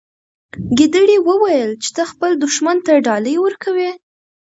ګیدړې 0.77 1.17
وویل 1.27 1.71
چې 1.83 1.89
ته 1.95 2.03
خپل 2.11 2.31
دښمن 2.43 2.77
ته 2.85 2.91
ډالۍ 3.05 3.35
ورکوي. 3.41 3.91